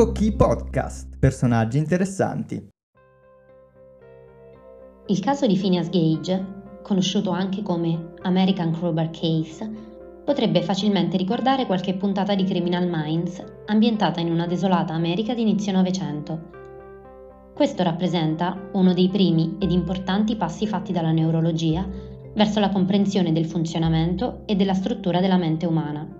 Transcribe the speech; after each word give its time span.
Medico 0.00 0.12
Key 0.12 0.32
Podcast. 0.32 1.18
Personaggi 1.18 1.76
interessanti. 1.76 2.68
Il 5.08 5.20
caso 5.20 5.46
di 5.46 5.58
Phineas 5.58 5.90
Gage, 5.90 6.80
conosciuto 6.82 7.28
anche 7.28 7.60
come 7.60 8.14
American 8.22 8.72
Crowbar 8.72 9.10
Case, 9.10 9.70
potrebbe 10.24 10.62
facilmente 10.62 11.18
ricordare 11.18 11.66
qualche 11.66 11.92
puntata 11.96 12.34
di 12.34 12.44
Criminal 12.44 12.88
Minds 12.88 13.44
ambientata 13.66 14.20
in 14.20 14.30
una 14.30 14.46
desolata 14.46 14.94
America 14.94 15.34
di 15.34 15.42
inizio 15.42 15.72
Novecento. 15.72 16.48
Questo 17.54 17.82
rappresenta 17.82 18.70
uno 18.72 18.94
dei 18.94 19.10
primi 19.10 19.56
ed 19.58 19.70
importanti 19.70 20.34
passi 20.36 20.66
fatti 20.66 20.92
dalla 20.92 21.12
neurologia 21.12 21.86
verso 22.34 22.58
la 22.58 22.70
comprensione 22.70 23.32
del 23.32 23.44
funzionamento 23.44 24.44
e 24.46 24.56
della 24.56 24.72
struttura 24.74 25.20
della 25.20 25.36
mente 25.36 25.66
umana. 25.66 26.19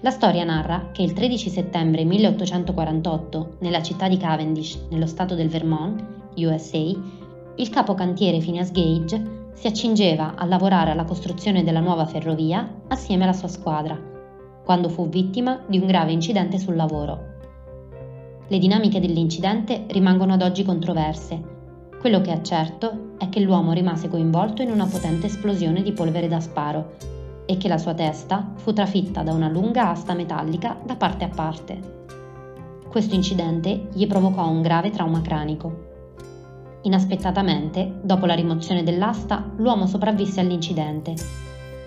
La 0.00 0.10
storia 0.10 0.44
narra 0.44 0.90
che 0.92 1.00
il 1.00 1.14
13 1.14 1.48
settembre 1.48 2.04
1848, 2.04 3.56
nella 3.60 3.82
città 3.82 4.08
di 4.08 4.18
Cavendish, 4.18 4.78
nello 4.90 5.06
stato 5.06 5.34
del 5.34 5.48
Vermont, 5.48 6.04
USA, 6.36 6.94
il 7.56 7.70
capo 7.70 7.94
cantiere 7.94 8.36
Phineas 8.38 8.72
Gage 8.72 9.48
si 9.54 9.66
accingeva 9.66 10.34
a 10.34 10.44
lavorare 10.44 10.90
alla 10.90 11.04
costruzione 11.04 11.64
della 11.64 11.80
nuova 11.80 12.04
ferrovia 12.04 12.82
assieme 12.88 13.24
alla 13.24 13.32
sua 13.32 13.48
squadra, 13.48 13.98
quando 14.66 14.90
fu 14.90 15.08
vittima 15.08 15.62
di 15.66 15.78
un 15.78 15.86
grave 15.86 16.12
incidente 16.12 16.58
sul 16.58 16.76
lavoro. 16.76 17.34
Le 18.48 18.58
dinamiche 18.58 19.00
dell'incidente 19.00 19.86
rimangono 19.88 20.34
ad 20.34 20.42
oggi 20.42 20.62
controverse. 20.62 21.40
Quello 21.98 22.20
che 22.20 22.34
è 22.34 22.42
certo 22.42 23.14
è 23.16 23.30
che 23.30 23.40
l'uomo 23.40 23.72
rimase 23.72 24.10
coinvolto 24.10 24.60
in 24.60 24.70
una 24.70 24.84
potente 24.84 25.26
esplosione 25.26 25.82
di 25.82 25.92
polvere 25.92 26.28
da 26.28 26.38
sparo 26.38 27.15
e 27.46 27.56
che 27.56 27.68
la 27.68 27.78
sua 27.78 27.94
testa 27.94 28.52
fu 28.56 28.72
trafitta 28.72 29.22
da 29.22 29.32
una 29.32 29.48
lunga 29.48 29.88
asta 29.88 30.12
metallica 30.14 30.76
da 30.84 30.96
parte 30.96 31.24
a 31.24 31.28
parte. 31.28 31.94
Questo 32.88 33.14
incidente 33.14 33.88
gli 33.92 34.06
provocò 34.06 34.48
un 34.48 34.62
grave 34.62 34.90
trauma 34.90 35.20
cranico. 35.20 35.84
Inaspettatamente, 36.82 38.00
dopo 38.02 38.26
la 38.26 38.34
rimozione 38.34 38.82
dell'asta, 38.82 39.52
l'uomo 39.56 39.86
sopravvisse 39.86 40.40
all'incidente. 40.40 41.14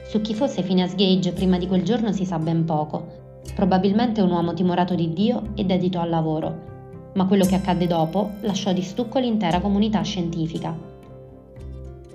Su 0.07 0.21
chi 0.21 0.33
fosse 0.33 0.61
Phineas 0.61 0.95
Gage 0.95 1.33
prima 1.33 1.57
di 1.57 1.67
quel 1.67 1.83
giorno 1.83 2.11
si 2.11 2.25
sa 2.25 2.37
ben 2.39 2.65
poco. 2.65 3.17
Probabilmente 3.55 4.21
un 4.21 4.31
uomo 4.31 4.53
timorato 4.53 4.95
di 4.95 5.13
Dio 5.13 5.51
e 5.55 5.65
dedito 5.65 5.99
al 5.99 6.09
lavoro. 6.09 7.11
Ma 7.13 7.25
quello 7.25 7.45
che 7.45 7.55
accadde 7.55 7.87
dopo 7.87 8.31
lasciò 8.41 8.73
di 8.73 8.81
stucco 8.81 9.19
l'intera 9.19 9.61
comunità 9.61 10.01
scientifica. 10.01 10.88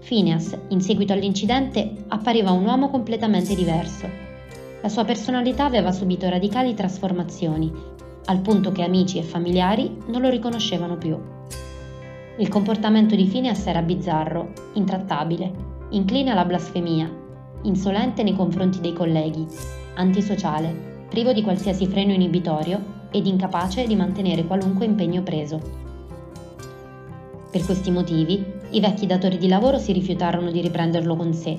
Phineas, 0.04 0.54
in 0.68 0.82
seguito 0.82 1.14
all'incidente, 1.14 2.04
appariva 2.08 2.50
un 2.50 2.66
uomo 2.66 2.90
completamente 2.90 3.54
diverso. 3.54 4.06
La 4.82 4.90
sua 4.90 5.06
personalità 5.06 5.64
aveva 5.64 5.92
subito 5.92 6.28
radicali 6.28 6.74
trasformazioni, 6.74 7.72
al 8.26 8.40
punto 8.40 8.70
che 8.70 8.82
amici 8.82 9.16
e 9.16 9.22
familiari 9.22 9.96
non 10.08 10.20
lo 10.20 10.28
riconoscevano 10.28 10.98
più. 10.98 11.18
Il 12.36 12.48
comportamento 12.48 13.14
di 13.14 13.24
Phineas 13.24 13.66
era 13.66 13.80
bizzarro, 13.80 14.52
intrattabile, 14.74 15.50
incline 15.90 16.32
alla 16.32 16.44
blasfemia, 16.44 17.10
insolente 17.62 18.22
nei 18.22 18.36
confronti 18.36 18.80
dei 18.80 18.92
colleghi, 18.92 19.46
antisociale, 19.94 21.06
privo 21.08 21.32
di 21.32 21.40
qualsiasi 21.40 21.86
freno 21.86 22.12
inibitorio 22.12 23.06
ed 23.10 23.26
incapace 23.26 23.86
di 23.86 23.96
mantenere 23.96 24.44
qualunque 24.44 24.84
impegno 24.84 25.22
preso. 25.22 25.60
Per 27.50 27.64
questi 27.64 27.90
motivi, 27.90 28.44
i 28.74 28.80
vecchi 28.80 29.06
datori 29.06 29.38
di 29.38 29.48
lavoro 29.48 29.78
si 29.78 29.92
rifiutarono 29.92 30.50
di 30.50 30.60
riprenderlo 30.60 31.16
con 31.16 31.32
sé 31.32 31.58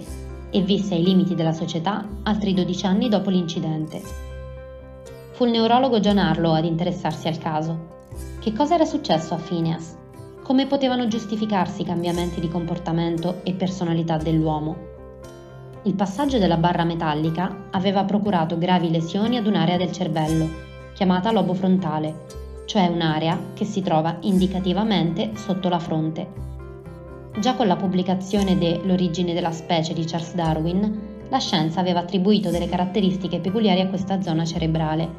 e 0.49 0.61
visse 0.61 0.95
ai 0.95 1.03
limiti 1.03 1.35
della 1.35 1.53
società 1.53 2.07
altri 2.23 2.53
12 2.53 2.85
anni 2.85 3.09
dopo 3.09 3.29
l'incidente. 3.29 4.01
Fu 5.31 5.45
il 5.45 5.51
neurologo 5.51 5.99
John 5.99 6.17
Arlow 6.17 6.53
ad 6.53 6.65
interessarsi 6.65 7.27
al 7.27 7.37
caso. 7.37 7.93
Che 8.39 8.53
cosa 8.53 8.75
era 8.75 8.85
successo 8.85 9.33
a 9.33 9.37
Phineas? 9.37 10.03
come 10.45 10.67
potevano 10.67 11.07
giustificarsi 11.07 11.81
i 11.81 11.85
cambiamenti 11.85 12.39
di 12.39 12.47
comportamento 12.47 13.39
e 13.41 13.53
personalità 13.53 14.17
dell'uomo. 14.17 14.75
Il 15.85 15.95
passaggio 15.95 16.37
della 16.37 16.57
barra 16.57 16.83
metallica 16.83 17.69
aveva 17.71 18.03
procurato 18.03 18.55
gravi 18.59 18.91
lesioni 18.91 19.37
ad 19.37 19.47
un'area 19.47 19.77
del 19.77 19.91
cervello, 19.91 20.47
chiamata 20.93 21.31
lobo 21.31 21.55
frontale, 21.55 22.27
cioè 22.67 22.85
un'area 22.85 23.39
che 23.55 23.65
si 23.65 23.81
trova 23.81 24.17
indicativamente 24.19 25.31
sotto 25.33 25.67
la 25.67 25.79
fronte. 25.79 26.54
Già 27.37 27.53
con 27.55 27.67
la 27.67 27.75
pubblicazione 27.75 28.57
de 28.57 28.79
L'origine 28.85 29.33
della 29.33 29.51
specie 29.51 29.93
di 29.93 30.05
Charles 30.05 30.33
Darwin, 30.35 31.27
la 31.27 31.39
scienza 31.39 31.81
aveva 31.81 31.99
attribuito 31.99 32.49
delle 32.49 32.69
caratteristiche 32.69 33.39
peculiari 33.39 33.81
a 33.81 33.87
questa 33.87 34.21
zona 34.21 34.45
cerebrale, 34.45 35.09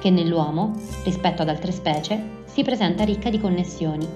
che 0.00 0.08
nell'uomo, 0.08 0.72
rispetto 1.04 1.42
ad 1.42 1.50
altre 1.50 1.72
specie, 1.72 2.44
si 2.46 2.62
presenta 2.62 3.04
ricca 3.04 3.28
di 3.28 3.38
connessioni. 3.38 4.08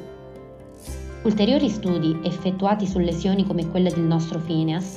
Ulteriori 1.23 1.69
studi 1.69 2.19
effettuati 2.23 2.87
su 2.87 2.99
lesioni 2.99 3.47
come 3.47 3.69
quelle 3.69 3.91
del 3.91 4.05
nostro 4.05 4.39
Phineas 4.39 4.95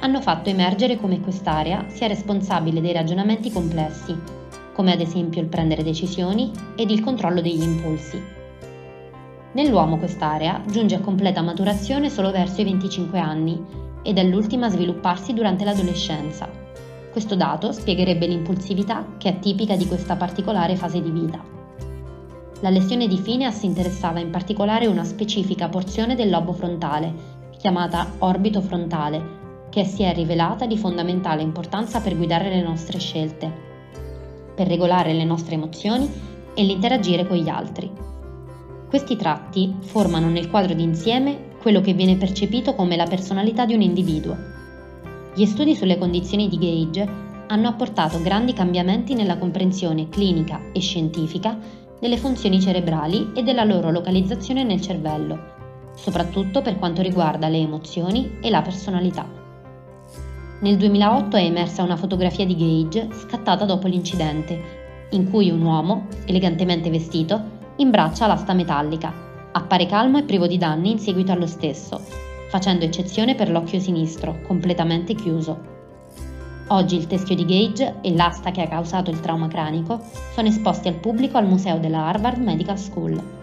hanno 0.00 0.22
fatto 0.22 0.48
emergere 0.48 0.96
come 0.96 1.20
quest'area 1.20 1.84
sia 1.88 2.06
responsabile 2.06 2.80
dei 2.80 2.94
ragionamenti 2.94 3.52
complessi, 3.52 4.16
come 4.72 4.92
ad 4.92 5.00
esempio 5.00 5.42
il 5.42 5.48
prendere 5.48 5.82
decisioni 5.82 6.52
ed 6.74 6.90
il 6.90 7.02
controllo 7.02 7.42
degli 7.42 7.62
impulsi. 7.62 8.36
Nell'uomo 9.58 9.98
quest'area 9.98 10.62
giunge 10.70 10.94
a 10.94 11.00
completa 11.00 11.42
maturazione 11.42 12.10
solo 12.10 12.30
verso 12.30 12.60
i 12.60 12.64
25 12.64 13.18
anni 13.18 13.60
ed 14.04 14.16
è 14.16 14.22
l'ultima 14.22 14.66
a 14.66 14.70
svilupparsi 14.70 15.34
durante 15.34 15.64
l'adolescenza. 15.64 16.48
Questo 17.10 17.34
dato 17.34 17.72
spiegherebbe 17.72 18.28
l'impulsività 18.28 19.04
che 19.18 19.30
è 19.30 19.38
tipica 19.40 19.74
di 19.74 19.88
questa 19.88 20.14
particolare 20.14 20.76
fase 20.76 21.02
di 21.02 21.10
vita. 21.10 21.42
La 22.60 22.70
lesione 22.70 23.08
di 23.08 23.16
Phineas 23.16 23.64
interessava 23.64 24.20
in 24.20 24.30
particolare 24.30 24.86
una 24.86 25.02
specifica 25.02 25.68
porzione 25.68 26.14
del 26.14 26.30
lobo 26.30 26.52
frontale, 26.52 27.12
chiamata 27.58 28.12
orbito 28.18 28.60
frontale, 28.60 29.66
che 29.70 29.82
si 29.82 30.04
è 30.04 30.14
rivelata 30.14 30.66
di 30.66 30.78
fondamentale 30.78 31.42
importanza 31.42 32.00
per 32.00 32.16
guidare 32.16 32.48
le 32.48 32.62
nostre 32.62 33.00
scelte, 33.00 33.52
per 34.54 34.68
regolare 34.68 35.12
le 35.14 35.24
nostre 35.24 35.56
emozioni 35.56 36.08
e 36.54 36.62
l'interagire 36.62 37.26
con 37.26 37.36
gli 37.36 37.48
altri. 37.48 38.17
Questi 38.88 39.16
tratti 39.16 39.74
formano 39.80 40.30
nel 40.30 40.48
quadro 40.48 40.72
d'insieme 40.72 41.56
quello 41.60 41.82
che 41.82 41.92
viene 41.92 42.16
percepito 42.16 42.74
come 42.74 42.96
la 42.96 43.04
personalità 43.04 43.66
di 43.66 43.74
un 43.74 43.82
individuo. 43.82 44.34
Gli 45.34 45.44
studi 45.44 45.74
sulle 45.74 45.98
condizioni 45.98 46.48
di 46.48 46.56
Gage 46.56 47.06
hanno 47.48 47.68
apportato 47.68 48.22
grandi 48.22 48.54
cambiamenti 48.54 49.12
nella 49.12 49.36
comprensione 49.36 50.08
clinica 50.08 50.72
e 50.72 50.80
scientifica 50.80 51.58
delle 52.00 52.16
funzioni 52.16 52.62
cerebrali 52.62 53.32
e 53.34 53.42
della 53.42 53.64
loro 53.64 53.90
localizzazione 53.90 54.64
nel 54.64 54.80
cervello, 54.80 55.38
soprattutto 55.94 56.62
per 56.62 56.78
quanto 56.78 57.02
riguarda 57.02 57.48
le 57.48 57.58
emozioni 57.58 58.38
e 58.40 58.48
la 58.48 58.62
personalità. 58.62 59.28
Nel 60.60 60.78
2008 60.78 61.36
è 61.36 61.42
emersa 61.42 61.82
una 61.82 61.96
fotografia 61.96 62.46
di 62.46 62.56
Gage 62.56 63.08
scattata 63.12 63.66
dopo 63.66 63.86
l'incidente, 63.86 65.06
in 65.10 65.30
cui 65.30 65.50
un 65.50 65.60
uomo, 65.60 66.06
elegantemente 66.24 66.88
vestito, 66.88 67.56
imbraccia 67.78 68.26
l'asta 68.26 68.54
metallica, 68.54 69.12
appare 69.52 69.86
calmo 69.86 70.18
e 70.18 70.24
privo 70.24 70.46
di 70.46 70.58
danni 70.58 70.90
in 70.90 70.98
seguito 70.98 71.30
allo 71.30 71.46
stesso, 71.46 72.00
facendo 72.50 72.84
eccezione 72.84 73.34
per 73.34 73.50
l'occhio 73.50 73.78
sinistro, 73.78 74.40
completamente 74.46 75.14
chiuso. 75.14 75.76
Oggi 76.68 76.96
il 76.96 77.06
teschio 77.06 77.36
di 77.36 77.44
Gage 77.44 78.00
e 78.02 78.12
l'asta 78.14 78.50
che 78.50 78.62
ha 78.62 78.68
causato 78.68 79.10
il 79.10 79.20
trauma 79.20 79.48
cranico 79.48 80.00
sono 80.34 80.48
esposti 80.48 80.88
al 80.88 80.94
pubblico 80.94 81.38
al 81.38 81.46
museo 81.46 81.78
della 81.78 82.06
Harvard 82.06 82.42
Medical 82.42 82.78
School. 82.78 83.37